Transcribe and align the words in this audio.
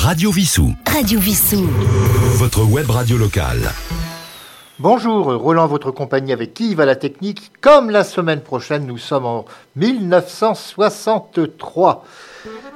Radio 0.00 0.30
Vissou. 0.30 0.72
Radio 0.86 1.18
Vissou. 1.18 1.66
Votre 2.36 2.62
web 2.62 2.88
radio 2.88 3.18
locale. 3.18 3.72
Bonjour, 4.78 5.34
Roland, 5.34 5.66
votre 5.66 5.90
compagnie 5.90 6.32
avec 6.32 6.54
qui 6.54 6.76
va 6.76 6.86
la 6.86 6.94
technique 6.94 7.50
Comme 7.60 7.90
la 7.90 8.04
semaine 8.04 8.40
prochaine, 8.40 8.86
nous 8.86 8.96
sommes 8.96 9.26
en 9.26 9.44
1963. 9.74 12.04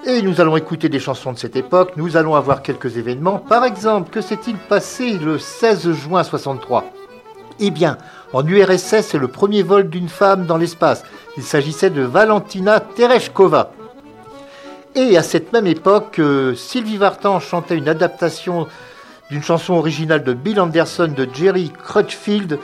Et 0.05 0.21
nous 0.23 0.41
allons 0.41 0.57
écouter 0.57 0.89
des 0.89 0.99
chansons 0.99 1.33
de 1.33 1.39
cette 1.39 1.55
époque, 1.55 1.93
nous 1.97 2.17
allons 2.17 2.35
avoir 2.35 2.61
quelques 2.61 2.97
événements. 2.97 3.39
Par 3.39 3.65
exemple, 3.65 4.11
que 4.11 4.21
s'est-il 4.21 4.57
passé 4.57 5.13
le 5.13 5.39
16 5.39 5.93
juin 5.93 6.25
63 6.25 6.87
Eh 7.61 7.71
bien, 7.71 7.99
en 8.33 8.45
URSS, 8.45 9.03
c'est 9.03 9.19
le 9.19 9.29
premier 9.29 9.63
vol 9.63 9.89
d'une 9.89 10.09
femme 10.09 10.47
dans 10.47 10.57
l'espace. 10.57 11.05
Il 11.37 11.45
s'agissait 11.45 11.91
de 11.91 12.03
Valentina 12.03 12.81
Tereshkova. 12.81 13.71
Et 14.95 15.17
à 15.17 15.23
cette 15.23 15.53
même 15.55 15.67
époque, 15.67 16.19
euh, 16.19 16.55
Sylvie 16.55 16.99
Vartan 16.99 17.41
chantait 17.41 17.77
une 17.77 17.89
adaptation 17.89 18.69
d'une 19.31 19.43
chanson 19.43 19.73
originale 19.75 20.23
de 20.23 20.35
Bill 20.35 20.61
Anderson 20.61 21.11
de 21.17 21.27
Jerry 21.33 21.73
Crutchfield, 21.83 22.59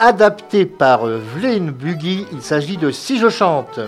adaptée 0.00 0.66
par 0.66 1.06
euh, 1.06 1.22
Vlen 1.34 1.70
Buggy. 1.70 2.26
Il 2.32 2.42
s'agit 2.42 2.76
de 2.76 2.90
Si 2.90 3.20
je 3.20 3.28
chante. 3.28 3.78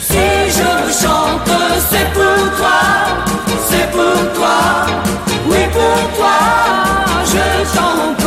Si 0.00 0.14
je 0.48 1.02
chante, 1.02 1.50
c'est 1.90 2.10
pour 2.14 2.56
toi, 2.56 2.80
c'est 3.66 3.90
pour 3.90 4.32
toi, 4.34 4.86
oui 5.48 5.64
pour 5.70 6.16
toi, 6.16 6.38
je 7.26 7.76
t'en 7.76 8.21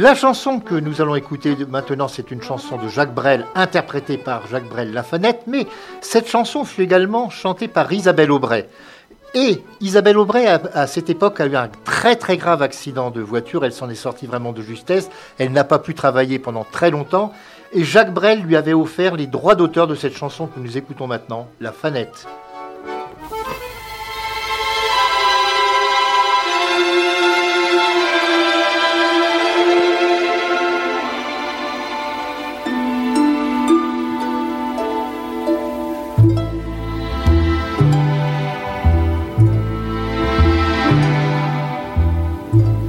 La 0.00 0.14
chanson 0.14 0.60
que 0.60 0.76
nous 0.76 1.00
allons 1.02 1.16
écouter 1.16 1.56
maintenant, 1.68 2.06
c'est 2.06 2.30
une 2.30 2.40
chanson 2.40 2.76
de 2.76 2.86
Jacques 2.86 3.12
Brel, 3.12 3.44
interprétée 3.56 4.16
par 4.16 4.46
Jacques 4.46 4.68
Brel 4.68 4.92
La 4.92 5.02
Fenêtre, 5.02 5.40
mais 5.48 5.66
cette 6.00 6.28
chanson 6.28 6.64
fut 6.64 6.82
également 6.82 7.30
chantée 7.30 7.66
par 7.66 7.92
Isabelle 7.92 8.30
Aubray. 8.30 8.68
Et 9.34 9.60
Isabelle 9.80 10.16
Aubray, 10.16 10.46
à 10.46 10.86
cette 10.86 11.10
époque, 11.10 11.40
a 11.40 11.46
eu 11.46 11.56
un 11.56 11.68
très 11.84 12.14
très 12.14 12.36
grave 12.36 12.62
accident 12.62 13.10
de 13.10 13.20
voiture. 13.20 13.64
Elle 13.64 13.72
s'en 13.72 13.90
est 13.90 13.96
sortie 13.96 14.28
vraiment 14.28 14.52
de 14.52 14.62
justesse. 14.62 15.10
Elle 15.36 15.50
n'a 15.50 15.64
pas 15.64 15.80
pu 15.80 15.94
travailler 15.94 16.38
pendant 16.38 16.62
très 16.62 16.92
longtemps. 16.92 17.32
Et 17.72 17.82
Jacques 17.82 18.14
Brel 18.14 18.42
lui 18.42 18.54
avait 18.54 18.74
offert 18.74 19.16
les 19.16 19.26
droits 19.26 19.56
d'auteur 19.56 19.88
de 19.88 19.96
cette 19.96 20.16
chanson 20.16 20.46
que 20.46 20.60
nous 20.60 20.78
écoutons 20.78 21.08
maintenant, 21.08 21.48
La 21.60 21.72
Fanette. 21.72 22.28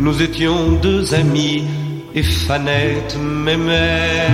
Nous 0.10 0.24
étions 0.24 0.72
deux 0.82 1.14
amis 1.14 1.66
et 2.16 2.24
Fanette 2.24 3.16
m'aimait. 3.22 4.28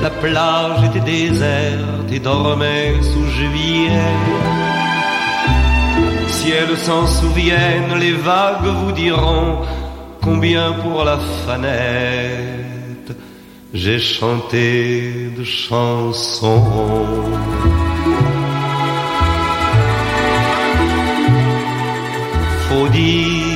La 0.00 0.10
plage 0.10 0.84
était 0.84 1.00
déserte 1.00 2.12
et 2.12 2.20
dormait 2.20 2.94
sous 3.02 3.26
juillet. 3.26 4.14
Si 6.28 6.52
elles 6.52 6.78
s'en 6.78 7.08
souviennent, 7.08 7.98
les 7.98 8.12
vagues 8.12 8.66
vous 8.66 8.92
diront 8.92 9.62
combien 10.22 10.74
pour 10.74 11.02
la 11.02 11.18
fanette 11.44 13.16
j'ai 13.74 13.98
chanté 13.98 15.32
de 15.36 15.42
chansons. 15.42 17.04
Faut 22.68 22.88
dire, 22.90 23.47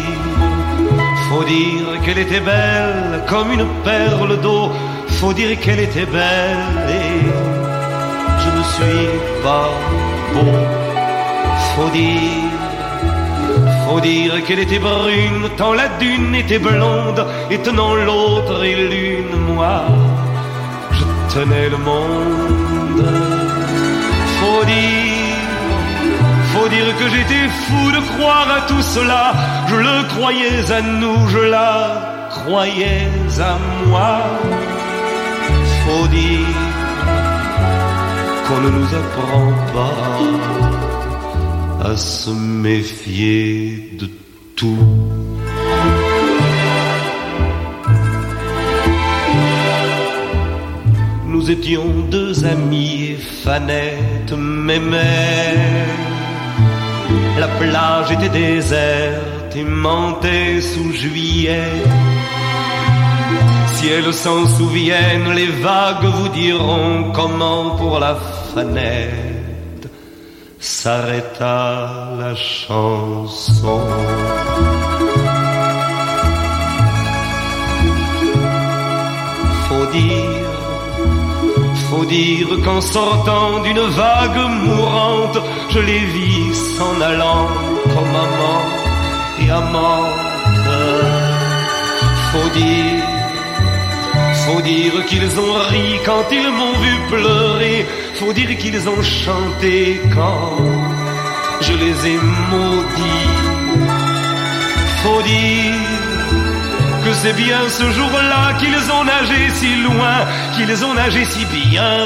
faut 1.43 1.49
dire 1.49 2.01
qu'elle 2.05 2.19
était 2.19 2.41
belle 2.41 3.23
comme 3.29 3.53
une 3.53 3.67
perle 3.85 4.41
d'eau. 4.41 4.71
Faut 5.09 5.33
dire 5.33 5.59
qu'elle 5.61 5.81
était 5.81 6.07
belle 6.07 6.89
et 6.89 7.21
je 8.43 8.49
ne 8.59 8.63
suis 8.75 9.09
pas 9.43 9.71
beau. 10.35 10.57
Faut 11.75 11.91
dire, 11.91 12.61
faut 13.87 14.01
dire 14.01 14.45
qu'elle 14.45 14.61
était 14.61 14.79
brune 14.79 15.49
tant 15.57 15.73
la 15.73 15.89
dune 16.01 16.35
était 16.35 16.59
blonde 16.59 17.27
et 17.51 17.59
tenant 17.59 17.95
l'autre 17.95 18.63
et 18.65 18.75
l'une, 18.75 19.37
moi, 19.55 19.85
je 20.93 21.05
tenais 21.35 21.69
le 21.69 21.79
monde. 21.79 23.52
Faut 26.63 26.69
dire 26.69 26.97
que 26.97 27.09
j'étais 27.09 27.49
fou 27.49 27.91
de 27.91 28.01
croire 28.13 28.49
à 28.59 28.61
tout 28.69 28.83
cela. 28.83 29.33
Je 29.67 29.77
le 29.77 29.97
croyais 30.15 30.71
à 30.71 30.81
nous, 30.81 31.29
je 31.29 31.39
la 31.39 32.29
croyais 32.31 33.09
à 33.51 33.59
moi. 33.87 34.13
Faut 35.85 36.07
dire 36.09 36.61
qu'on 38.47 38.61
ne 38.67 38.71
nous 38.79 38.91
apprend 39.01 39.49
pas 39.77 39.99
à 41.91 41.97
se 41.97 42.31
méfier 42.31 43.91
de 44.01 44.09
tout. 44.55 44.89
Nous 51.27 51.51
étions 51.51 51.89
deux 52.09 52.45
amis 52.45 52.93
et 53.11 53.17
Fanette 53.17 54.33
m'aimait. 54.37 56.12
La 57.39 57.49
plage 57.49 58.13
était 58.13 58.29
déserte, 58.29 59.57
et 59.57 59.65
mentait 59.65 60.61
sous 60.61 60.93
juillet. 60.93 61.83
Si 63.67 63.89
elles 63.89 64.15
s'en 64.15 64.47
souviennent, 64.47 65.33
les 65.33 65.49
vagues 65.49 66.05
vous 66.05 66.29
diront 66.29 67.13
comment 67.13 67.77
pour 67.77 67.99
la 67.99 68.17
fenêtre 68.55 69.33
s'arrêta 70.63 72.13
la 72.19 72.35
chanson. 72.37 73.81
Faut 79.69 79.87
qu'en 82.65 82.81
sortant 82.81 83.61
d'une 83.63 83.81
vague 83.81 84.51
mourante, 84.65 85.39
je 85.71 85.79
les 85.79 85.99
vis 85.99 86.55
s'en 86.77 87.01
allant 87.01 87.49
comme 87.95 88.15
amant 88.27 88.65
et 89.41 89.51
amante. 89.51 90.21
Faut 92.33 92.51
dire, 92.59 93.05
faut 94.45 94.63
dire 94.63 95.07
qu'ils 95.07 95.41
ont 95.41 95.55
ri 95.71 96.01
quand 96.05 96.25
ils 96.31 96.51
m'ont 96.59 96.77
vu 96.85 96.93
pleurer, 97.09 97.87
faut 98.15 98.33
dire 98.33 98.57
qu'ils 98.59 98.89
ont 98.89 99.03
chanté 99.03 100.01
quand 100.15 100.57
je 101.61 101.73
les 101.73 101.97
ai 102.11 102.19
maudits. 102.51 103.33
Faut 105.03 105.23
dire 105.23 106.02
que 107.05 107.13
c'est 107.15 107.33
bien 107.33 107.69
ce 107.69 107.91
jour-là 107.91 108.55
qu'ils 108.61 108.91
ont 108.93 109.05
nagé 109.05 109.51
si 109.51 109.75
loin, 109.83 110.19
qu'ils 110.55 110.85
ont 110.85 110.95
nagé 110.95 111.25
si 111.25 111.45
bien 111.47 111.97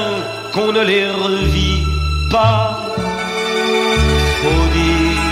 qu'on 0.55 0.73
ne 0.73 0.83
les 0.83 1.07
revit 1.11 1.83
pas. 2.31 2.81
Faut 4.41 4.67
dire 4.79 5.23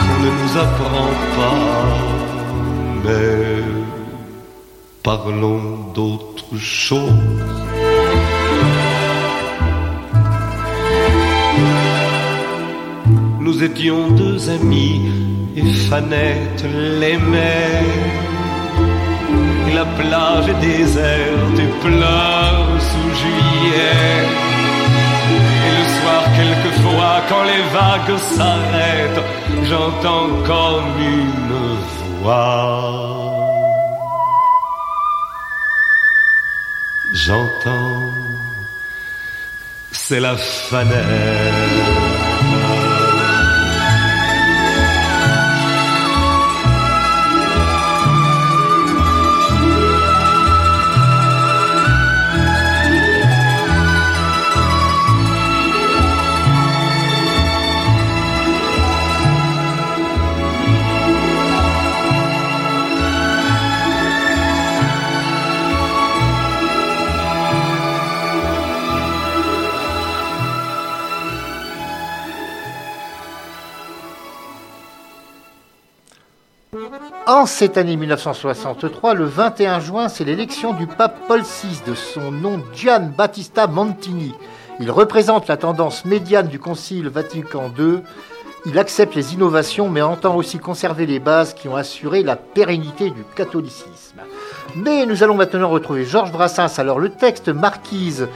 qu'on 0.00 0.22
ne 0.24 0.30
nous 0.40 0.58
apprend 0.64 1.10
pas, 1.36 1.60
mais 3.04 3.62
parlons 5.02 5.62
d'autre 5.94 6.56
chose. 6.56 7.12
Nous 13.40 13.62
étions 13.62 14.10
deux 14.10 14.48
amis 14.48 15.00
et 15.56 15.64
Fanette 15.88 16.64
l'aimait. 17.00 17.82
Et 19.68 19.72
la 19.72 19.84
plage 19.84 20.48
est 20.48 20.60
déserte 20.60 21.58
et 21.58 21.86
pleure 21.86 22.66
sous 22.88 23.10
juillet. 23.20 24.22
Et 25.66 25.72
le 25.78 25.84
soir, 25.96 26.22
quelquefois, 26.38 27.16
quand 27.28 27.44
les 27.44 27.62
vagues 27.78 28.18
s'arrêtent, 28.36 29.24
j'entends 29.68 30.28
comme 30.50 30.92
une 31.00 31.54
voix. 32.22 33.24
J'entends, 37.14 38.12
c'est 39.92 40.20
la 40.20 40.36
fanette. 40.36 42.03
En 77.26 77.46
cette 77.46 77.78
année 77.78 77.96
1963, 77.96 79.14
le 79.14 79.24
21 79.24 79.80
juin, 79.80 80.10
c'est 80.10 80.24
l'élection 80.24 80.74
du 80.74 80.86
pape 80.86 81.26
Paul 81.26 81.40
VI, 81.40 81.80
de 81.86 81.94
son 81.94 82.30
nom 82.30 82.62
Gian 82.74 83.12
Battista 83.16 83.66
Montini. 83.66 84.34
Il 84.78 84.90
représente 84.90 85.48
la 85.48 85.56
tendance 85.56 86.04
médiane 86.04 86.48
du 86.48 86.58
Concile 86.58 87.08
Vatican 87.08 87.72
II. 87.78 88.00
Il 88.66 88.78
accepte 88.78 89.14
les 89.14 89.32
innovations, 89.32 89.88
mais 89.88 90.02
entend 90.02 90.36
aussi 90.36 90.58
conserver 90.58 91.06
les 91.06 91.18
bases 91.18 91.54
qui 91.54 91.66
ont 91.66 91.76
assuré 91.76 92.22
la 92.22 92.36
pérennité 92.36 93.08
du 93.08 93.24
catholicisme. 93.34 94.20
Mais 94.76 95.06
nous 95.06 95.22
allons 95.22 95.36
maintenant 95.36 95.70
retrouver 95.70 96.04
Georges 96.04 96.32
Brassens. 96.32 96.78
Alors 96.78 97.00
le 97.00 97.08
texte 97.08 97.48
Marquise 97.48 98.28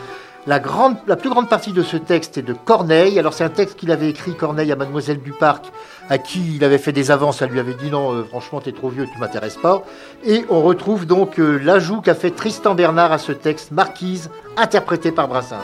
la, 0.46 0.60
plus 0.60 1.30
grande 1.30 1.48
partie 1.48 1.72
de 1.72 1.82
ce 1.82 1.96
texte 1.96 2.38
est 2.38 2.42
de 2.42 2.52
Corneille. 2.52 3.18
Alors 3.18 3.34
c'est 3.34 3.44
un 3.44 3.50
texte 3.50 3.76
qu'il 3.76 3.90
avait 3.90 4.08
écrit 4.08 4.34
Corneille 4.34 4.72
à 4.72 4.76
Mademoiselle 4.76 5.20
Duparc, 5.20 5.70
à 6.08 6.18
qui 6.18 6.56
il 6.56 6.64
avait 6.64 6.78
fait 6.78 6.92
des 6.92 7.10
avances. 7.10 7.42
Elle 7.42 7.50
lui 7.50 7.60
avait 7.60 7.74
dit 7.74 7.90
non, 7.90 8.12
euh, 8.12 8.24
franchement, 8.24 8.60
t'es 8.60 8.72
trop 8.72 8.88
vieux, 8.88 9.06
tu 9.12 9.20
m'intéresses 9.20 9.56
pas. 9.56 9.82
Et 10.24 10.44
on 10.48 10.62
retrouve 10.62 11.06
donc 11.06 11.38
euh, 11.38 11.58
l'ajout 11.58 12.00
qu'a 12.00 12.14
fait 12.14 12.30
Tristan 12.30 12.74
Bernard 12.74 13.12
à 13.12 13.18
ce 13.18 13.32
texte, 13.32 13.72
Marquise, 13.72 14.30
interprété 14.56 15.12
par 15.12 15.28
Brassens. 15.28 15.56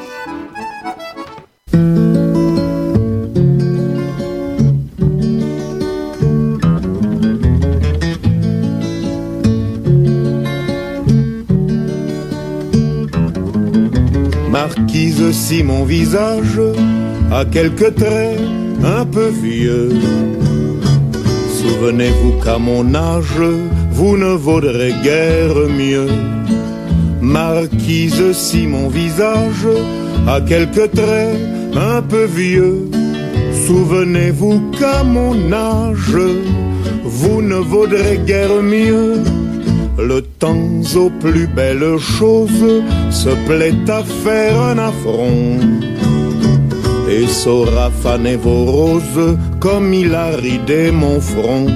Marquise 14.55 15.33
si 15.33 15.65
mon 15.65 15.83
visage 15.83 16.61
a 17.33 17.45
quelques 17.45 17.93
traits 17.97 18.39
un 18.85 19.05
peu 19.05 19.27
vieux. 19.27 19.91
Souvenez-vous 21.61 22.35
qu'à 22.39 22.59
mon 22.59 22.95
âge, 22.95 23.43
vous 23.91 24.17
ne 24.17 24.33
vaudrez 24.47 24.95
guère 25.03 25.57
mieux. 25.77 26.07
Marquise 27.21 28.31
si 28.31 28.69
mon 28.69 28.87
visage 28.87 29.67
a 30.29 30.41
quelques 30.41 30.89
traits 30.93 31.37
un 31.75 32.01
peu 32.01 32.27
vieux. 32.27 32.89
Souvenez-vous 33.67 34.71
qu'à 34.79 35.03
mon 35.03 35.53
âge, 35.53 36.17
vous 37.03 37.43
ne 37.43 37.57
vaudrez 37.57 38.21
guère 38.25 38.63
mieux. 38.63 39.17
Le 39.97 40.23
temps 40.23 40.59
aux 40.97 41.11
plus 41.11 41.47
belles 41.47 41.99
choses 41.99 42.83
se 43.11 43.29
plaît 43.47 43.75
à 43.89 44.03
faire 44.03 44.61
un 44.61 44.79
affront 44.79 45.59
et 47.09 47.27
saura 47.29 47.91
faner 47.91 48.35
vos 48.35 48.65
roses 48.65 49.39
comme 49.61 49.95
il 49.95 50.13
a 50.15 50.31
ridé 50.31 50.91
mon 50.91 51.21
front. 51.21 51.67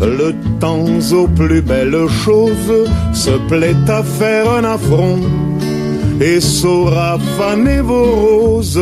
Le 0.00 0.34
temps 0.60 0.86
aux 1.12 1.26
plus 1.26 1.62
belles 1.62 2.08
choses 2.24 2.88
se 3.12 3.32
plaît 3.48 3.74
à 3.88 4.04
faire 4.04 4.48
un 4.52 4.64
affront 4.64 5.18
et 6.20 6.40
saura 6.40 7.18
faner 7.36 7.80
vos 7.80 8.04
roses 8.04 8.80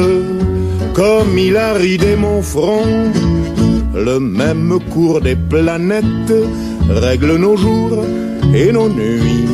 comme 0.92 1.38
il 1.38 1.56
a 1.56 1.72
ridé 1.72 2.14
mon 2.14 2.42
front. 2.42 3.10
Le 3.94 4.20
même 4.20 4.78
cours 4.90 5.22
des 5.22 5.34
planètes 5.36 6.34
règle 6.90 7.36
nos 7.36 7.56
jours 7.56 8.04
et 8.54 8.72
nos 8.72 8.88
nuits. 8.88 9.46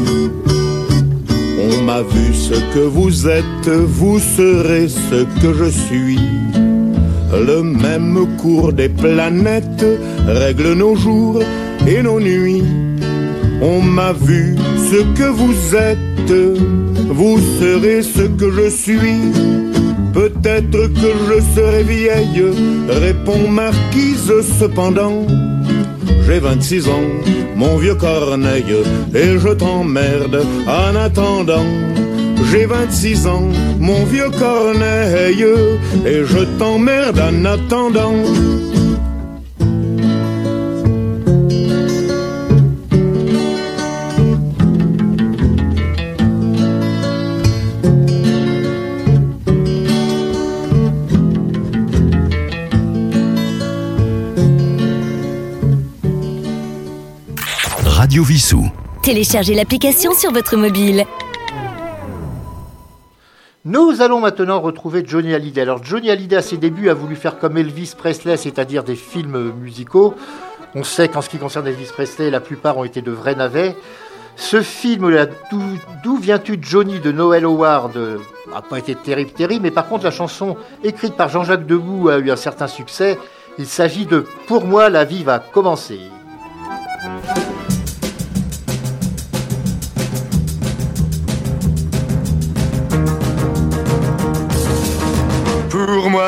On 1.60 1.82
m'a 1.82 2.02
vu 2.02 2.34
ce 2.34 2.54
que 2.74 2.80
vous 2.80 3.28
êtes, 3.28 3.68
vous 3.68 4.18
serez 4.18 4.88
ce 4.88 5.24
que 5.40 5.52
je 5.54 5.70
suis. 5.70 6.18
Le 7.32 7.62
même 7.62 8.26
cours 8.38 8.72
des 8.72 8.88
planètes 8.88 9.84
règle 10.26 10.74
nos 10.74 10.94
jours 10.94 11.42
et 11.86 12.02
nos 12.02 12.20
nuits. 12.20 12.64
On 13.60 13.80
m'a 13.80 14.12
vu 14.12 14.56
ce 14.90 15.02
que 15.18 15.28
vous 15.28 15.74
êtes, 15.74 16.32
vous 17.08 17.38
serez 17.60 18.02
ce 18.02 18.22
que 18.22 18.50
je 18.50 18.68
suis. 18.68 19.20
Peut-être 20.12 20.70
que 20.70 21.10
je 21.28 21.40
serai 21.54 21.82
vieille, 21.82 22.44
répond 22.88 23.48
Marquise 23.48 24.32
cependant. 24.58 25.26
J'ai 26.26 26.38
26 26.38 26.88
ans, 26.88 27.10
mon 27.56 27.76
vieux 27.76 27.94
Corneille, 27.94 28.76
et 29.14 29.38
je 29.38 29.48
t'emmerde 29.48 30.44
en 30.66 30.96
attendant. 30.96 31.66
J'ai 32.50 32.66
26 32.66 33.26
ans, 33.26 33.48
mon 33.78 34.04
vieux 34.04 34.30
Corneille, 34.38 35.44
et 36.06 36.24
je 36.24 36.44
t'emmerde 36.58 37.20
en 37.20 37.44
attendant. 37.44 38.14
Radio 58.04 58.22
Vissou. 58.22 58.70
Téléchargez 59.02 59.54
l'application 59.54 60.12
sur 60.12 60.30
votre 60.30 60.58
mobile. 60.58 61.06
Nous 63.64 64.02
allons 64.02 64.20
maintenant 64.20 64.60
retrouver 64.60 65.02
Johnny 65.06 65.32
Hallyday. 65.32 65.62
Alors 65.62 65.82
Johnny 65.82 66.10
Hallyday 66.10 66.36
à 66.36 66.42
ses 66.42 66.58
débuts 66.58 66.90
a 66.90 66.92
voulu 66.92 67.16
faire 67.16 67.38
comme 67.38 67.56
Elvis 67.56 67.94
Presley, 67.96 68.36
c'est-à-dire 68.36 68.84
des 68.84 68.94
films 68.94 69.54
musicaux. 69.58 70.12
On 70.74 70.84
sait 70.84 71.08
qu'en 71.08 71.22
ce 71.22 71.30
qui 71.30 71.38
concerne 71.38 71.66
Elvis 71.66 71.88
Presley, 71.94 72.28
la 72.28 72.40
plupart 72.40 72.76
ont 72.76 72.84
été 72.84 73.00
de 73.00 73.10
vrais 73.10 73.36
navets. 73.36 73.74
Ce 74.36 74.60
film, 74.60 75.08
là, 75.08 75.24
D'où 76.04 76.18
viens-tu 76.18 76.58
Johnny 76.60 77.00
de 77.00 77.10
Noël 77.10 77.46
Howard, 77.46 77.96
n'a 78.52 78.60
pas 78.60 78.80
été 78.80 78.94
terrible, 78.96 79.30
terrible, 79.30 79.62
mais 79.62 79.70
par 79.70 79.88
contre 79.88 80.04
la 80.04 80.10
chanson 80.10 80.58
écrite 80.82 81.14
par 81.14 81.30
Jean-Jacques 81.30 81.66
Debout 81.66 82.10
a 82.10 82.18
eu 82.18 82.30
un 82.30 82.36
certain 82.36 82.66
succès. 82.66 83.18
Il 83.56 83.64
s'agit 83.64 84.04
de 84.04 84.26
Pour 84.46 84.66
moi 84.66 84.90
la 84.90 85.06
vie 85.06 85.24
va 85.24 85.38
commencer. 85.38 86.00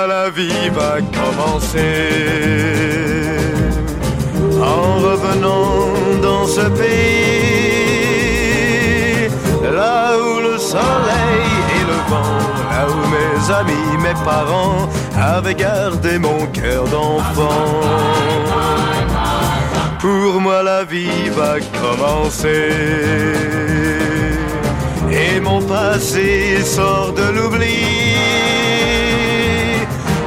La 0.08 0.30
vie 0.30 0.70
va 0.72 1.00
commencer. 1.00 1.90
En 4.62 5.00
revenant 5.00 5.90
dans 6.22 6.46
ce 6.46 6.60
pays, 6.80 7.26
là 9.62 10.16
où 10.16 10.40
le 10.40 10.58
soleil 10.58 11.50
et 11.76 11.84
le 11.90 11.98
vent, 12.08 12.38
là 12.70 12.86
où 12.88 12.98
mes 13.14 13.36
amis, 13.52 13.96
mes 14.00 14.18
parents 14.24 14.88
avaient 15.16 15.56
gardé 15.56 16.18
mon 16.20 16.46
cœur 16.46 16.84
d'enfant. 16.84 17.80
Pour 19.98 20.40
moi 20.40 20.62
la 20.62 20.84
vie 20.84 21.30
va 21.30 21.58
commencer. 21.82 22.70
Et 25.10 25.40
mon 25.40 25.60
passé 25.62 26.62
sort 26.62 27.12
de 27.12 27.24
l'oubli 27.34 28.06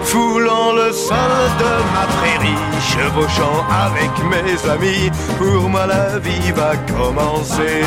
foulant 0.10 0.74
le 0.74 0.92
sol 0.92 1.40
de 1.64 1.74
ma 1.94 2.06
prairie, 2.18 2.62
chevauchant 2.92 3.60
avec 3.86 4.12
mes 4.32 4.70
amis, 4.70 5.12
pour 5.38 5.70
moi 5.70 5.86
la 5.86 6.18
vie 6.20 6.52
va 6.52 6.76
commencer. 6.94 7.84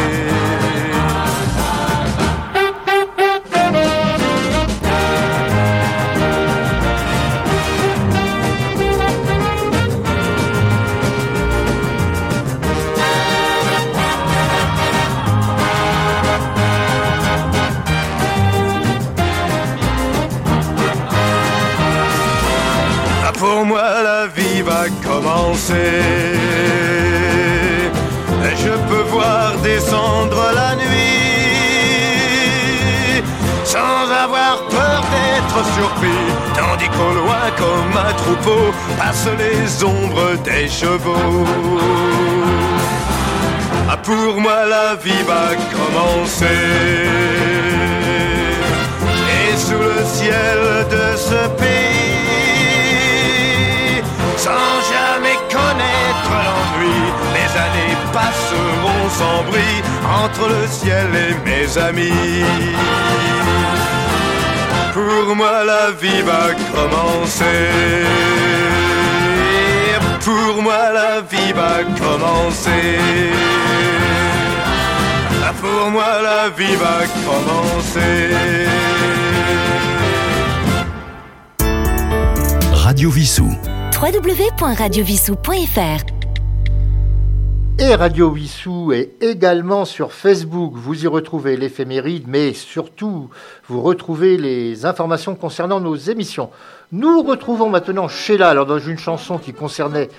Commencer. 25.53 26.33
Je 28.65 28.71
peux 28.89 29.05
voir 29.11 29.57
descendre 29.63 30.53
la 30.55 30.77
nuit 30.77 30.83
sans 33.65 34.11
avoir 34.25 34.63
peur 34.69 35.03
d'être 35.13 35.65
surpris, 35.75 36.25
tandis 36.55 36.89
qu'au 36.91 37.13
loin 37.15 37.51
comme 37.59 37.97
un 37.97 38.13
troupeau 38.15 38.73
passent 38.99 39.35
les 39.39 39.83
ombres 39.83 40.37
des 40.45 40.69
chevaux. 40.69 41.47
Ah, 43.91 43.97
pour 43.97 44.41
moi 44.41 44.65
la 44.67 44.95
vie 44.95 45.25
va 45.27 45.57
commencer. 45.77 46.61
Et 49.35 49.57
sous 49.57 49.83
le 49.91 50.05
ciel 50.05 50.87
de 50.89 51.17
ce 51.17 51.49
pays, 51.61 51.93
sans 54.37 54.82
passeront 58.13 59.09
sans 59.19 59.43
bruit 59.49 59.79
entre 60.25 60.45
le 60.49 60.67
ciel 60.69 61.09
et 61.15 61.35
mes 61.49 61.69
amis. 61.79 62.45
Pour 64.93 65.35
moi 65.35 65.65
la 65.65 65.91
vie 65.93 66.21
va 66.23 66.53
commencer. 66.75 67.71
Pour 70.25 70.63
moi 70.63 70.93
la 70.93 71.21
vie 71.23 71.53
va 71.53 71.83
commencer. 71.99 73.01
Pour 75.61 75.91
moi 75.91 76.23
la 76.23 76.49
vie 76.51 76.77
va 76.77 77.07
commencer. 77.25 78.37
Radio 82.73 83.11
Vissou. 83.11 83.51
www.radiovissou.fr 83.95 86.22
Et 87.85 87.97
Radio 87.97 88.29
Wissou 88.31 88.93
est 88.93 89.15
également 89.21 89.85
sur 89.85 90.13
Facebook. 90.13 90.75
Vous 90.77 91.03
y 91.05 91.09
retrouvez 91.09 91.57
l'éphéméride, 91.57 92.27
mais 92.29 92.53
surtout, 92.53 93.29
vous 93.69 93.83
retrouvez 93.83 94.37
les 94.37 94.87
informations 94.87 95.35
concernant 95.35 95.81
nos 95.81 95.97
émissions. 95.97 96.51
Nous 96.93 97.23
retrouvons 97.23 97.69
maintenant 97.71 98.07
Sheila, 98.07 98.51
alors 98.51 98.67
dans 98.67 98.79
une 98.79 98.99
chanson 98.99 99.37
qui 99.37 99.53
concernait, 99.53 100.11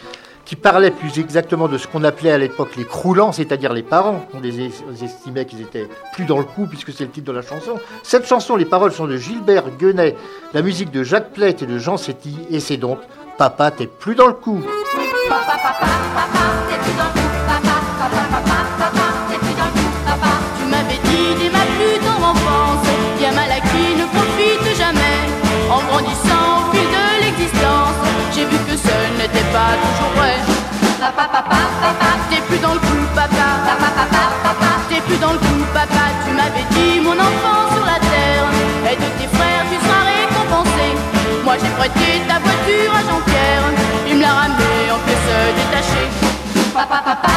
qui 0.44 0.58
parlait 0.58 0.92
plus 0.92 1.18
exactement 1.20 1.70
de 1.70 1.78
ce 1.78 1.88
qu'on 1.88 2.04
appelait 2.04 2.34
à 2.34 2.38
l'époque 2.38 2.76
les 2.76 2.84
croulants, 2.84 3.32
c'est-à-dire 3.32 3.72
les 3.72 3.84
parents. 3.84 4.26
On 4.34 4.42
les 4.42 4.60
es- 4.60 4.72
estimait 5.02 5.46
qu'ils 5.46 5.62
étaient 5.62 5.88
plus 6.16 6.26
dans 6.26 6.40
le 6.40 6.44
coup, 6.44 6.66
puisque 6.68 6.92
c'est 6.92 7.06
le 7.06 7.12
titre 7.12 7.28
de 7.32 7.38
la 7.38 7.44
chanson. 7.44 7.76
Cette 8.04 8.28
chanson, 8.28 8.58
les 8.58 8.66
paroles 8.66 8.92
sont 8.92 9.08
de 9.08 9.16
Gilbert 9.16 9.70
Guenet, 9.80 10.18
la 10.54 10.62
musique 10.62 10.92
de 10.92 11.02
Jacques 11.04 11.32
Plette 11.32 11.62
et 11.62 11.66
de 11.66 11.78
Jean 11.78 11.96
Setti, 11.96 12.36
et 12.50 12.60
c'est 12.60 12.76
donc 12.78 13.00
Papa, 13.38 13.72
t'es 13.72 13.88
plus 13.88 14.16
dans 14.16 14.28
le 14.28 14.34
coup. 14.34 14.60
Tu 14.62 15.30
m'avais 17.00 17.23
ma 21.52 21.64
plus 21.76 21.98
tendre 22.06 22.28
enfance, 22.34 22.86
bien 23.18 23.32
mal 23.32 23.52
acquis 23.52 23.96
ne 24.00 24.06
profite 24.16 24.78
jamais. 24.78 25.20
En 25.70 25.82
grandissant 25.90 26.48
au 26.60 26.72
fil 26.72 26.88
de 26.98 27.06
l'existence, 27.24 27.98
j'ai 28.34 28.46
vu 28.46 28.58
que 28.68 28.76
ce 28.76 28.96
n'était 29.20 29.48
pas 29.52 29.74
toujours 29.84 30.14
vrai. 30.18 30.38
T'es 32.30 32.42
plus 32.48 32.60
dans 32.60 32.74
le 32.74 32.80
coup, 32.80 33.06
papa. 33.16 33.50
T'es 34.90 35.02
plus 35.02 35.18
dans 35.18 35.34
le 35.34 35.40
coup, 35.40 35.64
papa. 35.74 36.06
Tu 36.26 36.32
m'avais 36.34 36.66
dit, 36.72 37.00
mon 37.02 37.18
enfant 37.30 37.62
sur 37.76 37.86
la 37.86 38.00
terre, 38.00 38.48
et 38.92 38.96
de 38.96 39.10
tes 39.20 39.30
frères 39.36 39.66
tu 39.70 39.78
seras 39.86 40.04
récompensé. 40.12 40.88
Moi 41.44 41.56
j'ai 41.62 41.72
prêté 41.80 42.22
ta 42.28 42.40
voiture 42.40 42.92
à 43.00 43.02
Jean-Pierre, 43.10 43.66
il 44.10 44.16
me 44.18 44.22
l'a 44.22 44.34
ramené 44.34 44.92
en 44.94 45.00
pièces 45.06 45.34
détachées. 45.58 46.10
T'es 46.74 47.33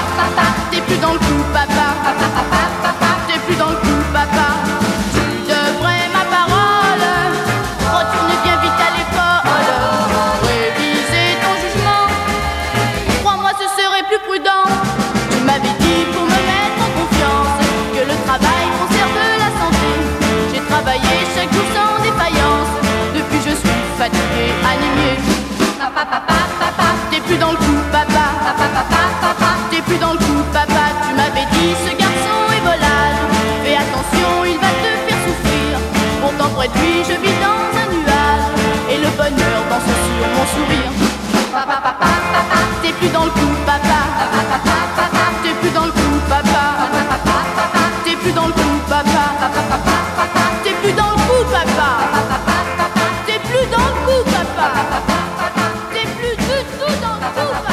Lui, 36.78 37.04
je 37.04 37.14
vis 37.20 37.36
dans 37.40 37.62
un 37.80 37.86
nuage. 37.94 38.48
Et 38.90 38.98
le 38.98 39.08
bonheur 39.16 39.58
danse 39.70 39.92
sur 40.04 40.26
mon 40.34 40.46
sourire. 40.54 40.92
T'es 42.82 42.92
plus 42.92 43.08
dans 43.08 43.24
le 43.24 43.30
coup, 43.30 43.54
papa. 43.64 44.00
T'es 45.42 45.54
plus 45.60 45.70
dans 45.70 45.86
le 45.86 45.92
coup, 45.92 46.18
papa. 46.28 46.64
T'es 48.04 48.14
plus 48.16 48.32
dans 48.32 48.46
le 48.46 48.52
coup, 48.52 48.78
papa. 48.88 49.24
T'es 50.64 50.72
plus 50.82 50.92
dans 50.92 51.10
le 51.10 51.16
coup, 51.16 51.44
papa. 51.50 51.88
T'es 53.26 53.38
plus 53.38 53.66
dans 53.70 53.88
le 53.88 53.96
coup, 54.06 54.22
papa. 54.30 54.68
T'es 55.92 56.06
plus 56.18 56.36
du 56.36 56.58
tout 56.78 56.94
dans 57.02 57.14
le 57.14 57.26
coup, 57.34 57.52
papa. 57.64 57.72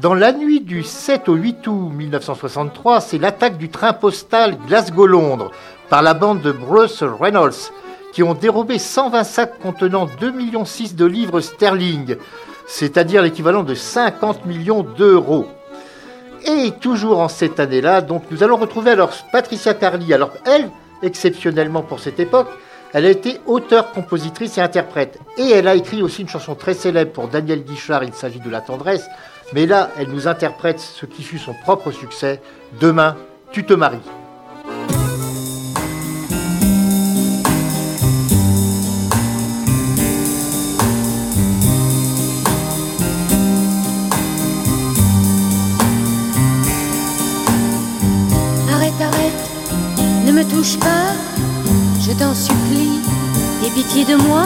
Dans 0.00 0.14
la 0.14 0.32
nuit 0.32 0.60
du 0.60 0.82
7 0.82 1.28
au 1.28 1.34
8 1.34 1.66
août 1.66 1.90
1963, 1.94 3.00
c'est 3.00 3.18
l'attaque 3.18 3.56
du 3.56 3.70
train 3.70 3.92
postal 3.94 4.56
Glasgow-Londres 4.68 5.50
par 5.88 6.02
la 6.02 6.14
bande 6.14 6.42
de 6.42 6.52
Bruce 6.52 7.02
Reynolds, 7.02 7.72
qui 8.14 8.22
ont 8.22 8.34
dérobé 8.34 8.78
120 8.78 9.24
sacs 9.24 9.58
contenant 9.58 10.06
2,6 10.06 10.32
millions 10.32 10.62
de 10.62 11.04
livres 11.04 11.40
sterling, 11.40 12.16
c'est-à-dire 12.66 13.22
l'équivalent 13.22 13.64
de 13.64 13.74
50 13.74 14.46
millions 14.46 14.84
d'euros. 14.84 15.46
Et 16.46 16.70
toujours 16.80 17.18
en 17.18 17.28
cette 17.28 17.58
année-là, 17.58 18.02
donc 18.02 18.22
nous 18.30 18.44
allons 18.44 18.56
retrouver 18.56 18.92
alors 18.92 19.10
Patricia 19.32 19.74
Carly. 19.74 20.14
Alors 20.14 20.30
elle, 20.46 20.70
exceptionnellement 21.02 21.82
pour 21.82 21.98
cette 21.98 22.20
époque, 22.20 22.48
elle 22.92 23.06
a 23.06 23.10
été 23.10 23.40
auteure, 23.46 23.90
compositrice 23.90 24.58
et 24.58 24.60
interprète. 24.60 25.18
Et 25.36 25.50
elle 25.50 25.66
a 25.66 25.74
écrit 25.74 26.00
aussi 26.00 26.22
une 26.22 26.28
chanson 26.28 26.54
très 26.54 26.74
célèbre 26.74 27.10
pour 27.10 27.26
Daniel 27.26 27.64
Guichard, 27.64 28.04
il 28.04 28.14
s'agit 28.14 28.38
de 28.38 28.50
La 28.50 28.60
tendresse. 28.60 29.08
Mais 29.52 29.66
là, 29.66 29.90
elle 29.98 30.08
nous 30.08 30.28
interprète 30.28 30.78
ce 30.78 31.04
qui 31.04 31.24
fut 31.24 31.38
son 31.38 31.54
propre 31.54 31.90
succès, 31.90 32.40
Demain, 32.80 33.16
Tu 33.50 33.64
te 33.64 33.74
maries. 33.74 34.23
Me 50.34 50.42
touche 50.42 50.76
pas, 50.78 51.14
je 52.00 52.10
t'en 52.10 52.34
supplie, 52.34 52.98
aie 53.64 53.70
pitié 53.70 54.04
de 54.04 54.16
moi, 54.16 54.42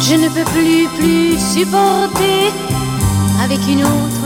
je 0.00 0.14
ne 0.14 0.28
peux 0.28 0.44
plus, 0.52 0.86
plus 0.96 1.36
supporter 1.36 2.52
avec 3.42 3.58
une 3.68 3.82
autre 3.82 4.24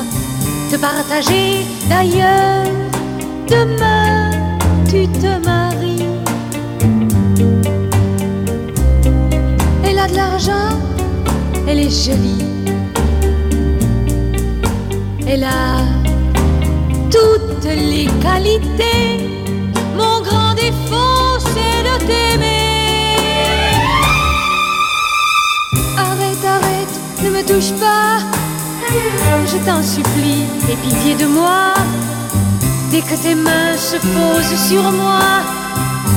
te 0.71 0.77
partager 0.77 1.65
d'ailleurs. 1.89 2.67
Demain, 3.47 4.31
tu 4.91 5.09
te 5.09 5.39
maries. 5.47 6.05
Elle 9.85 9.99
a 9.99 10.07
de 10.07 10.17
l'argent, 10.17 10.77
elle 11.67 11.79
est 11.79 12.05
jolie. 12.05 12.45
Elle 15.27 15.45
a 15.45 15.79
toutes 17.11 17.65
les 17.65 18.07
qualités. 18.21 19.48
Touche 27.49 27.73
pas. 27.81 28.19
Je 29.47 29.57
t'en 29.65 29.83
supplie, 29.83 30.45
aie 30.71 30.77
pitié 30.85 31.15
de 31.15 31.27
moi. 31.27 31.73
Dès 32.91 33.01
que 33.01 33.15
tes 33.23 33.35
mains 33.35 33.77
se 33.77 33.97
posent 33.97 34.59
sur 34.69 34.83
moi, 34.93 35.41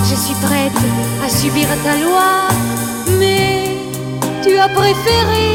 je 0.10 0.16
suis 0.16 0.36
prête 0.46 0.82
à 1.26 1.30
subir 1.30 1.68
ta 1.86 1.96
loi. 2.04 2.32
Mais 3.18 3.78
tu 4.44 4.58
as 4.58 4.68
préféré 4.68 5.48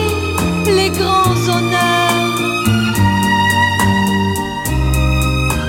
les 0.78 0.90
grands 0.98 1.40
honneurs 1.54 2.36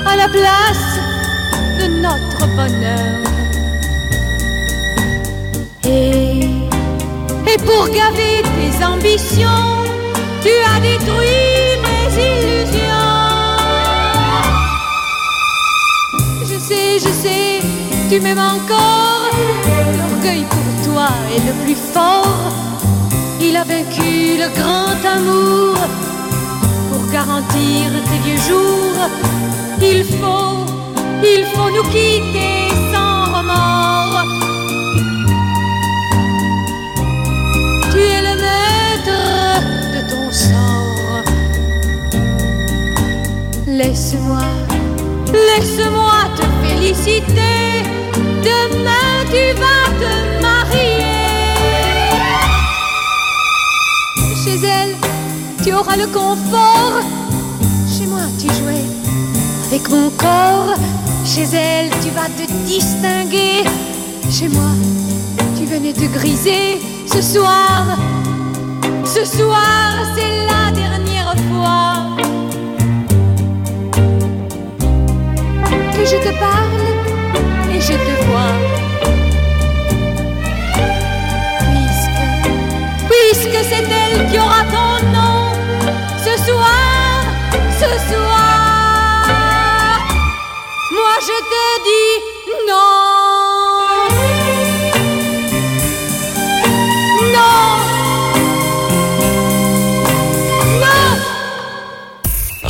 à 0.05 0.15
la 0.15 0.29
place 0.29 0.87
de 1.79 1.87
notre 2.05 2.43
bonheur. 2.55 3.17
Et, 5.83 6.45
et 7.51 7.57
pour 7.65 7.89
gaver 7.89 8.41
tes 8.57 8.85
ambitions, 8.85 9.76
tu 10.47 10.53
as 10.73 10.79
détruit 10.79 11.71
mes 11.85 12.07
illusions. 12.29 13.25
Je 16.49 16.57
sais, 16.67 16.99
je 17.05 17.11
sais, 17.23 17.59
tu 18.09 18.19
m'aimes 18.21 18.45
encore. 18.55 19.31
L'orgueil 19.97 20.45
pour 20.53 20.69
toi 20.87 21.09
est 21.33 21.43
le 21.49 21.53
plus 21.63 21.79
fort. 21.93 22.53
Il 23.41 23.55
a 23.57 23.63
vaincu 23.63 24.11
le 24.43 24.47
grand 24.59 24.97
amour. 25.17 25.75
Pour 26.89 27.03
garantir 27.11 27.83
tes 28.07 28.19
vieux 28.25 28.41
jours, 28.49 29.01
il 29.81 30.03
faut, 30.17 30.59
il 31.33 31.43
faut 31.53 31.69
nous 31.75 31.87
quitter 31.93 32.69
sans 32.91 33.37
remords. 33.37 34.06
Laisse-moi, 44.09 44.39
laisse-moi 45.33 46.13
te 46.37 46.43
féliciter. 46.65 47.83
Demain 48.41 49.25
tu 49.29 49.53
vas 49.59 49.89
te 49.99 50.41
marier. 50.41 51.03
Chez 54.41 54.65
elle, 54.65 54.95
tu 55.61 55.73
auras 55.73 55.97
le 55.97 56.07
confort. 56.07 57.01
Chez 57.97 58.05
moi, 58.05 58.21
tu 58.39 58.47
jouais 58.47 58.85
avec 59.67 59.89
mon 59.89 60.09
corps. 60.11 60.73
Chez 61.25 61.43
elle, 61.53 61.89
tu 62.01 62.09
vas 62.11 62.29
te 62.29 62.49
distinguer. 62.65 63.65
Chez 64.31 64.47
moi, 64.47 64.71
tu 65.57 65.65
venais 65.65 65.91
te 65.91 66.05
griser. 66.17 66.79
Ce 67.13 67.21
soir, 67.21 67.97
ce 69.03 69.25
soir, 69.25 69.91
c'est 70.15 70.45
la 70.45 70.71
dernière 70.71 71.16
que 75.97 76.05
je 76.05 76.17
te 76.17 76.31
parle 76.37 77.73
et 77.73 77.81
je 77.81 77.93
te 77.93 78.25
vois. 78.25 78.66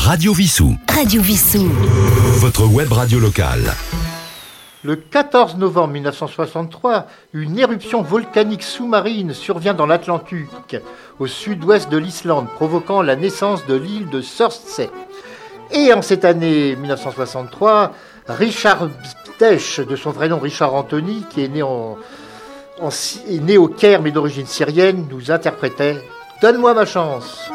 Radio 0.08 0.32
Vissou. 0.34 0.76
Radio 0.90 1.22
Vissou. 1.22 1.68
Votre 2.40 2.66
web 2.66 2.92
radio 2.94 3.20
locale. 3.20 3.74
Le 4.84 4.96
14 4.96 5.58
novembre 5.58 5.94
1963, 5.94 7.08
une 7.34 7.60
éruption 7.60 8.02
volcanique 8.04 8.64
sous-marine 8.64 9.34
survient 9.34 9.74
dans 9.74 9.86
l'Atlantique, 9.86 10.78
au 11.20 11.28
sud-ouest 11.28 11.90
de 11.90 11.98
l'Islande, 11.98 12.48
provoquant 12.56 13.02
la 13.02 13.16
naissance 13.16 13.66
de 13.66 13.76
l'île 13.76 14.10
de 14.10 14.22
Surtsey. 14.22 14.90
Et 15.72 15.92
en 15.94 16.02
cette 16.02 16.24
année 16.24 16.76
1963, 16.78 17.92
Richard 18.30 18.88
Btesh, 19.38 19.82
de 19.82 19.96
son 19.98 20.12
vrai 20.12 20.30
nom 20.30 20.40
Richard 20.40 20.74
Anthony, 20.74 21.26
qui 21.30 21.44
est 21.44 21.50
né, 21.50 21.64
en, 21.64 21.98
en 22.80 22.92
Sy- 22.92 23.22
est 23.30 23.40
né 23.44 23.58
au 23.58 23.68
Caire 23.68 24.02
mais 24.02 24.12
d'origine 24.12 24.46
syrienne, 24.48 25.06
nous 25.12 25.32
interprétait 25.32 25.98
Donne-moi 26.42 26.74
ma 26.76 26.86
chance. 26.86 27.50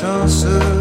Ma 0.00 0.77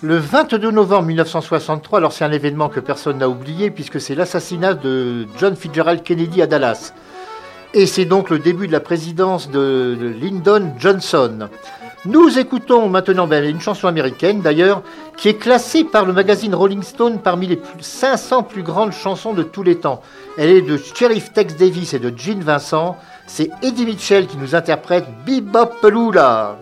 Le 0.00 0.16
22 0.16 0.70
novembre 0.70 1.06
1963, 1.08 1.98
alors 1.98 2.12
c'est 2.12 2.24
un 2.24 2.30
événement 2.30 2.68
que 2.68 2.78
personne 2.78 3.18
n'a 3.18 3.28
oublié 3.28 3.72
puisque 3.72 4.00
c'est 4.00 4.14
l'assassinat 4.14 4.74
de 4.74 5.26
John 5.40 5.56
Fitzgerald 5.56 6.04
Kennedy 6.04 6.40
à 6.40 6.46
Dallas. 6.46 6.92
Et 7.74 7.84
c'est 7.86 8.04
donc 8.04 8.30
le 8.30 8.38
début 8.38 8.68
de 8.68 8.72
la 8.72 8.78
présidence 8.78 9.50
de, 9.50 10.14
Lyndon 10.20 10.72
Johnson. 10.78 11.48
Nous 12.04 12.38
écoutons 12.38 12.88
maintenant 12.88 13.26
ben, 13.26 13.44
une 13.44 13.60
chanson 13.60 13.88
américaine 13.88 14.40
d'ailleurs 14.40 14.82
qui 15.16 15.30
est 15.30 15.34
classée 15.34 15.82
par 15.82 16.04
le 16.06 16.12
magazine 16.12 16.54
Rolling 16.54 16.84
Stone 16.84 17.18
parmi 17.18 17.48
les 17.48 17.56
plus- 17.56 17.82
500 17.82 18.44
plus 18.44 18.62
grandes 18.62 18.92
chansons 18.92 19.34
de 19.34 19.42
tous 19.42 19.64
les 19.64 19.80
temps. 19.80 20.00
Elle 20.38 20.50
est 20.50 20.62
de 20.62 20.76
Sheriff 20.76 21.32
Tex 21.32 21.56
Davis 21.56 21.92
et 21.92 21.98
de 21.98 22.16
Gene 22.16 22.44
Vincent. 22.44 22.96
C'est 23.26 23.50
Eddie 23.62 23.84
Mitchell 23.84 24.28
qui 24.28 24.36
nous 24.36 24.54
interprète 24.54 25.06
Bebop 25.26 25.72
Paloola. 25.82 26.56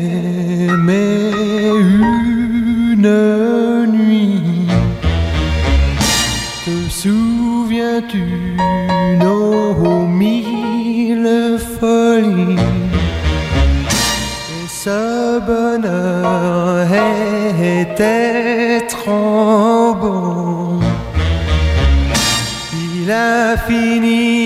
Aimé 0.00 1.30
une 2.92 3.12
nuit. 3.86 4.66
Te 6.64 6.74
souviens-tu 6.90 8.26
nos 9.20 10.06
mille 10.06 11.58
folies? 11.78 12.56
Et 14.56 14.68
ce 14.68 15.40
bonheur 15.50 16.86
était 17.62 18.86
trop 18.86 19.94
beau 19.94 20.80
Il 22.72 23.10
a 23.10 23.56
fini 23.56 24.39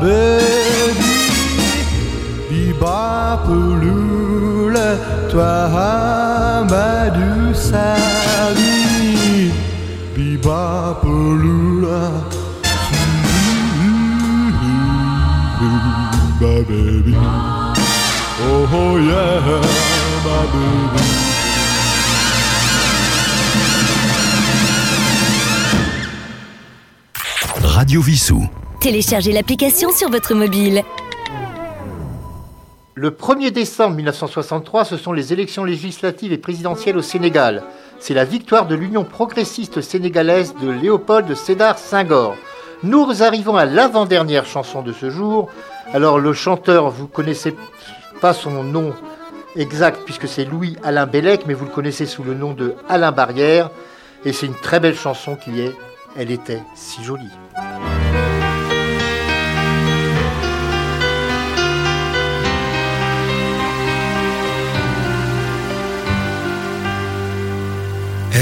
baby. 0.00 1.12
Bibapelula, 2.48 3.68
toi 5.30 6.64
ma 6.70 7.10
douce 7.10 7.72
amie. 7.74 9.52
Bibapelula, 10.14 12.00
ma 16.40 16.54
baby. 16.68 17.14
Oh, 18.48 18.68
oh 18.72 18.96
yeah, 18.98 19.60
my 20.24 20.42
baby. 20.52 21.26
Radio 27.62 28.00
Vissou. 28.00 28.65
Téléchargez 28.80 29.32
l'application 29.32 29.90
sur 29.90 30.10
votre 30.10 30.34
mobile. 30.34 30.82
Le 32.94 33.10
1er 33.10 33.50
décembre 33.50 33.96
1963, 33.96 34.84
ce 34.84 34.96
sont 34.96 35.12
les 35.12 35.32
élections 35.32 35.64
législatives 35.64 36.32
et 36.32 36.38
présidentielles 36.38 36.96
au 36.96 37.02
Sénégal. 37.02 37.64
C'est 37.98 38.14
la 38.14 38.24
victoire 38.24 38.66
de 38.66 38.74
l'Union 38.74 39.04
progressiste 39.04 39.80
sénégalaise 39.80 40.54
de 40.60 40.70
Léopold 40.70 41.34
Sédar 41.34 41.78
Senghor. 41.78 42.36
Nous 42.82 43.22
arrivons 43.22 43.56
à 43.56 43.64
l'avant-dernière 43.64 44.46
chanson 44.46 44.82
de 44.82 44.92
ce 44.92 45.10
jour. 45.10 45.48
Alors 45.92 46.18
le 46.18 46.32
chanteur, 46.32 46.90
vous 46.90 47.06
connaissez 47.08 47.54
pas 48.20 48.34
son 48.34 48.62
nom 48.62 48.94
exact 49.56 50.00
puisque 50.04 50.28
c'est 50.28 50.44
Louis 50.44 50.76
Alain 50.84 51.06
Bellec, 51.06 51.46
mais 51.46 51.54
vous 51.54 51.64
le 51.64 51.70
connaissez 51.70 52.06
sous 52.06 52.22
le 52.22 52.34
nom 52.34 52.52
de 52.52 52.74
Alain 52.88 53.12
Barrière. 53.12 53.70
Et 54.24 54.32
c'est 54.32 54.46
une 54.46 54.54
très 54.54 54.80
belle 54.80 54.96
chanson 54.96 55.36
qui 55.36 55.60
est 55.60 55.74
Elle 56.16 56.30
était 56.30 56.62
si 56.74 57.02
jolie. 57.02 57.30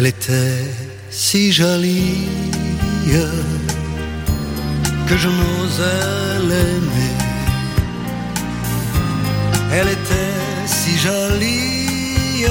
Elle 0.04 0.10
était 0.10 0.60
si 1.08 1.50
jolie 1.50 2.28
que 5.08 5.16
je 5.16 5.28
n'osais 5.28 6.40
l'aimer. 6.46 7.14
Elle 9.72 9.88
était 9.88 10.36
si 10.66 10.98
jolie 10.98 12.44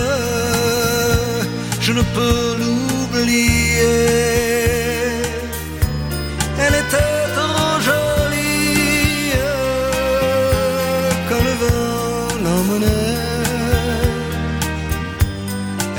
je 1.80 1.92
ne 1.94 2.02
peux 2.16 2.58
l'oublier. 2.60 4.08
Elle 6.58 6.76
était 6.84 7.24
trop 7.38 7.80
jolie 7.88 9.32
quand 11.30 11.44
le 11.50 11.54
vent 11.62 12.30
l'emmenait. 12.46 13.13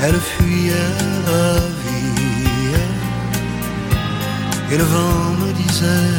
Elle 0.03 0.19
fuyait 0.19 1.14
ravie 1.27 2.75
et 4.71 4.77
le 4.77 4.83
vent 4.83 5.29
me 5.41 5.51
disait 5.53 6.13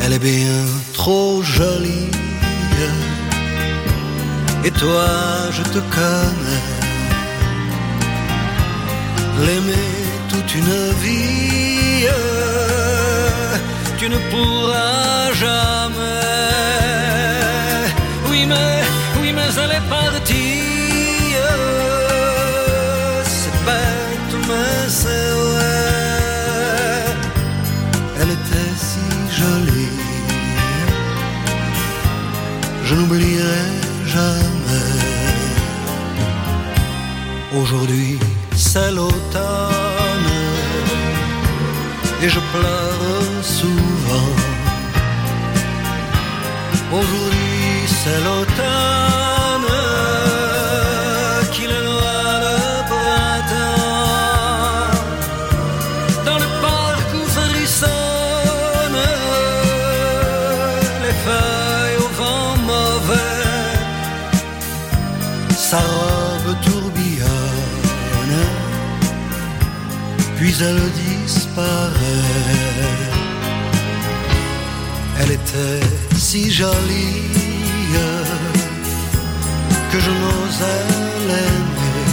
Elle 0.00 0.12
est 0.14 0.24
bien 0.32 0.64
trop 0.92 1.42
jolie 1.42 2.10
et 4.64 4.70
toi 4.70 5.06
je 5.50 5.62
te 5.62 5.80
connais. 5.96 6.68
L'aimer 9.44 9.90
toute 10.28 10.54
une 10.54 10.74
vie, 11.02 12.06
tu 13.98 14.08
ne 14.08 14.18
pourras 14.30 15.32
jamais. 15.32 16.02
Oui 18.30 18.46
mais, 18.46 18.82
oui 19.20 19.32
mais 19.34 19.50
elle 19.62 19.72
est 19.78 19.88
partie. 19.88 20.41
Elle 28.20 28.30
était 28.30 28.72
si 28.76 29.06
jolie. 29.40 29.98
Je 32.84 32.94
n'oublierai 32.94 33.64
jamais. 34.06 34.90
Aujourd'hui, 37.54 38.18
c'est 38.54 38.90
l'automne 38.92 40.30
et 42.22 42.28
je 42.28 42.40
pleure 42.52 43.42
souvent. 43.42 44.32
Aujourd'hui, 46.92 47.86
c'est 47.86 48.20
l'automne 48.24 49.11
elle 70.60 70.90
disparaît. 71.24 71.88
Elle 75.20 75.32
était 75.32 75.86
si 76.16 76.50
jolie 76.50 77.22
que 79.90 79.98
je 80.00 80.10
n'osais 80.10 80.84
l'aimer. 81.28 82.12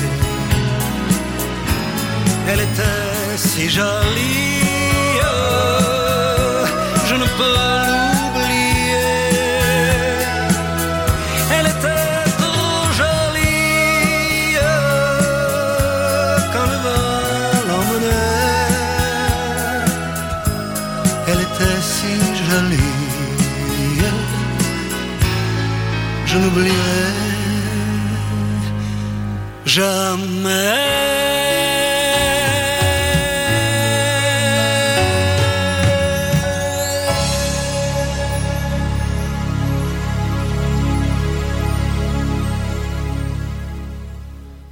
Elle 2.50 2.62
était 2.62 3.38
si 3.38 3.70
jolie, 3.70 4.60
je 7.08 7.16
ne 7.16 7.28
peux 7.38 7.89
jamais. 29.66 31.00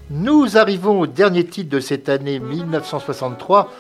Nous 0.09 0.57
arrivons 0.57 1.01
au 1.01 1.07
dernier 1.07 1.45
titre 1.45 1.69
de 1.69 1.79
cette 1.79 2.09
année 2.09 2.39
1963. 2.39 3.71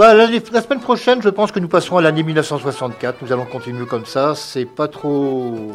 Bah, 0.00 0.14
l'année- 0.14 0.42
la 0.50 0.62
semaine 0.62 0.80
prochaine, 0.80 1.20
je 1.20 1.28
pense 1.28 1.52
que 1.52 1.60
nous 1.60 1.68
passerons 1.68 1.98
à 1.98 2.00
l'année 2.00 2.22
1964. 2.22 3.16
Nous 3.20 3.34
allons 3.34 3.44
continuer 3.44 3.84
comme 3.84 4.06
ça. 4.06 4.32
C'est 4.34 4.64
pas 4.64 4.88
trop 4.88 5.72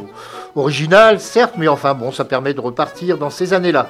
original, 0.56 1.20
certes, 1.20 1.54
mais 1.60 1.68
enfin 1.68 1.94
bon, 1.94 2.12
ça 2.12 2.26
permet 2.26 2.56
de 2.56 2.60
repartir 2.60 3.20
dans 3.20 3.30
ces 3.30 3.54
années-là. 3.54 3.88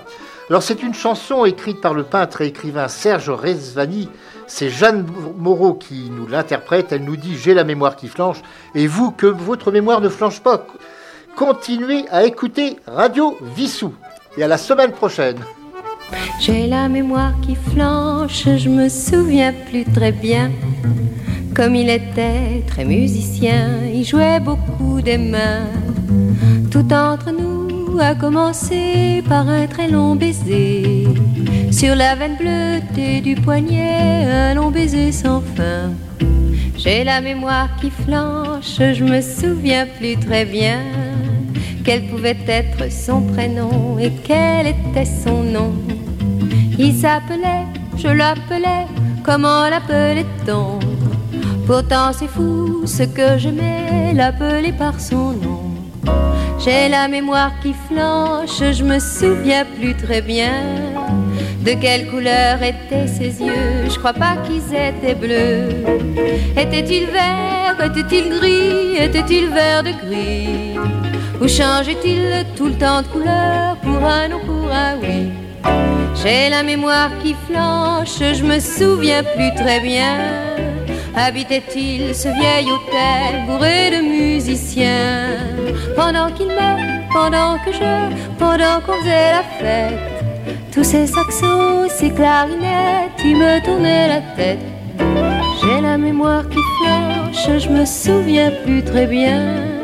Alors, 0.49 0.61
c'est 0.61 0.83
une 0.83 0.93
chanson 0.93 1.45
écrite 1.45 1.79
par 1.79 1.93
le 1.93 2.03
peintre 2.03 2.41
et 2.41 2.47
écrivain 2.47 2.89
Serge 2.89 3.29
Rezvani. 3.29 4.09
C'est 4.45 4.67
Jeanne 4.67 5.05
Moreau 5.37 5.73
qui 5.73 6.09
nous 6.11 6.27
l'interprète. 6.27 6.91
Elle 6.91 7.05
nous 7.05 7.15
dit 7.15 7.37
J'ai 7.37 7.53
la 7.53 7.63
mémoire 7.63 7.95
qui 7.95 8.09
flanche. 8.09 8.41
Et 8.75 8.87
vous, 8.87 9.11
que 9.11 9.27
votre 9.27 9.71
mémoire 9.71 10.01
ne 10.01 10.09
flanche 10.09 10.41
pas. 10.41 10.67
Continuez 11.37 12.03
à 12.11 12.25
écouter 12.25 12.75
Radio 12.87 13.37
Vissou. 13.55 13.93
Et 14.35 14.43
à 14.43 14.49
la 14.49 14.57
semaine 14.57 14.91
prochaine. 14.91 15.37
J'ai 16.39 16.67
la 16.67 16.87
mémoire 16.87 17.33
qui 17.41 17.55
flanche, 17.55 18.47
je 18.57 18.69
me 18.69 18.89
souviens 18.89 19.53
plus 19.69 19.85
très 19.85 20.11
bien. 20.11 20.51
Comme 21.55 21.75
il 21.75 21.89
était 21.89 22.63
très 22.67 22.83
musicien, 22.85 23.79
il 23.93 24.03
jouait 24.03 24.39
beaucoup 24.39 25.01
des 25.01 25.17
mains. 25.17 25.67
Tout 26.69 26.91
entre 26.93 27.31
nous 27.31 27.99
a 27.99 28.13
commencé 28.13 29.23
par 29.29 29.47
un 29.47 29.65
très 29.65 29.87
long 29.87 30.15
baiser. 30.15 31.07
Sur 31.71 31.95
la 31.95 32.15
veine 32.15 32.35
bleutée 32.37 33.21
du 33.21 33.35
poignet, 33.35 34.25
un 34.25 34.53
long 34.53 34.69
baiser 34.69 35.11
sans 35.11 35.41
fin. 35.55 35.91
J'ai 36.77 37.03
la 37.03 37.21
mémoire 37.21 37.69
qui 37.79 37.89
flanche, 37.89 38.77
je 38.77 39.03
me 39.03 39.21
souviens 39.21 39.87
plus 39.97 40.17
très 40.17 40.45
bien. 40.45 40.79
Quel 41.85 42.07
pouvait 42.07 42.37
être 42.47 42.91
son 42.91 43.21
prénom 43.21 43.97
et 43.97 44.11
quel 44.23 44.67
était 44.67 45.05
son 45.05 45.43
nom. 45.43 45.73
Il 46.77 46.93
s'appelait, 46.93 47.65
je 47.97 48.09
l'appelais, 48.09 48.85
comment 49.23 49.69
l'appelait-on? 49.69 50.79
Pourtant 51.65 52.11
c'est 52.11 52.27
fou 52.27 52.83
ce 52.85 53.03
que 53.03 53.37
j'aimais, 53.37 54.13
l'appeler 54.13 54.73
par 54.73 54.99
son 54.99 55.31
nom. 55.31 55.71
J'ai 56.59 56.89
la 56.89 57.07
mémoire 57.07 57.51
qui 57.61 57.73
flanche, 57.87 58.59
je 58.59 58.83
me 58.83 58.99
souviens 58.99 59.65
plus 59.65 59.95
très 59.95 60.21
bien 60.21 60.51
de 61.65 61.73
quelle 61.73 62.07
couleur 62.07 62.61
étaient 62.61 63.07
ses 63.07 63.41
yeux. 63.41 63.89
Je 63.89 63.97
crois 63.97 64.13
pas 64.13 64.35
qu'ils 64.45 64.67
étaient 64.73 65.15
bleus. 65.15 65.69
Était-il 66.57 67.05
vert, 67.07 67.77
était-il 67.83 68.29
gris, 68.29 68.97
était-il 68.97 69.47
vert 69.49 69.81
de 69.81 69.91
gris? 69.91 70.77
Ou 71.41 71.47
changeait-il 71.47 72.45
tout 72.55 72.67
le 72.67 72.77
temps 72.77 73.01
de 73.01 73.07
couleur 73.07 73.77
pour 73.77 74.05
un 74.05 74.27
non, 74.27 74.39
pour 74.45 74.71
un 74.71 74.95
oui? 75.01 75.44
J'ai 76.21 76.49
la 76.49 76.63
mémoire 76.63 77.11
qui 77.21 77.35
flanche, 77.47 78.19
je 78.19 78.43
me 78.43 78.59
souviens 78.59 79.23
plus 79.23 79.53
très 79.55 79.79
bien. 79.79 80.17
Habitait-il 81.15 82.15
ce 82.15 82.29
vieil 82.29 82.67
hôtel 82.71 83.45
bourré 83.47 83.91
de 83.91 84.01
musiciens? 84.01 85.37
Pendant 85.95 86.31
qu'il 86.31 86.47
me, 86.47 87.13
pendant 87.13 87.57
que 87.63 87.71
je, 87.71 88.37
pendant 88.37 88.81
qu'on 88.85 88.99
faisait 89.01 89.31
la 89.31 89.43
fête 89.59 89.99
Tous 90.73 90.83
ces 90.83 91.07
saxos, 91.07 91.89
ces 91.89 92.11
clarinettes, 92.11 93.19
ils 93.23 93.37
me 93.37 93.63
tournaient 93.63 94.07
la 94.07 94.21
tête. 94.35 94.59
J'ai 95.61 95.81
la 95.81 95.97
mémoire 95.97 96.47
qui 96.49 96.59
flanche, 96.77 97.59
je 97.59 97.69
me 97.69 97.85
souviens 97.85 98.51
plus 98.63 98.83
très 98.83 99.05
bien 99.05 99.74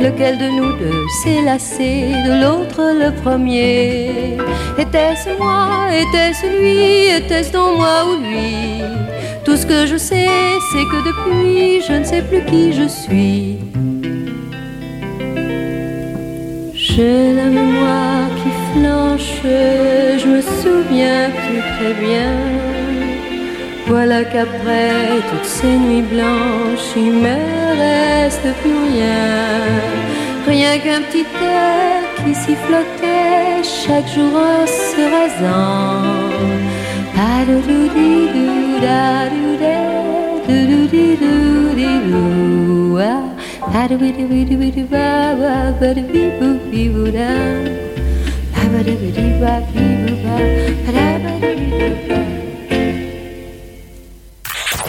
Lequel 0.00 0.38
de 0.38 0.48
nous 0.48 0.72
deux 0.78 1.06
s'est 1.22 1.42
lassé 1.44 2.06
de 2.26 2.32
l'autre 2.42 2.80
le 3.02 3.10
premier? 3.22 4.38
Était-ce 4.78 5.28
moi, 5.38 5.88
était-ce 5.92 6.46
lui, 6.46 7.14
était-ce 7.18 7.52
donc 7.52 7.76
moi 7.76 8.06
ou 8.08 8.16
lui? 8.22 8.82
Tout 9.44 9.56
ce 9.56 9.66
que 9.66 9.86
je 9.86 9.98
sais, 9.98 10.26
c'est 10.72 10.84
que 10.90 11.00
depuis, 11.08 11.82
je 11.86 11.92
ne 12.00 12.04
sais 12.04 12.22
plus 12.22 12.42
qui 12.46 12.72
je 12.72 12.88
suis. 12.88 13.58
J'ai 16.74 17.34
la 17.34 17.48
mémoire 17.58 18.28
qui 18.38 18.50
flanche, 18.72 19.42
je 19.44 20.26
me 20.26 20.40
souviens 20.40 21.30
plus 21.42 21.62
très 21.76 21.94
bien. 22.06 22.32
Voilà 23.86 24.24
qu'après 24.24 25.20
toutes 25.30 25.44
ces 25.44 25.66
nuits 25.66 26.02
blanches, 26.02 26.90
il 26.96 27.12
me 27.12 27.36
reste 27.84 28.46
plus 28.62 28.78
rien. 28.92 29.89
Rien 30.50 30.80
qu'un 30.80 31.02
petit 31.02 31.26
air 31.40 32.02
qui 32.16 32.34
sifflotait 32.34 33.62
chaque 33.62 34.08
jour 34.08 34.34
en 34.34 34.66
se 34.66 35.02
rasant. 35.14 36.10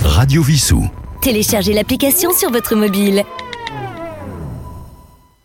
Radio 0.04 0.42
Vissou. 0.42 0.90
Téléchargez 1.22 1.74
l'application 1.74 2.32
sur 2.32 2.50
votre 2.52 2.76
mobile. 2.76 3.24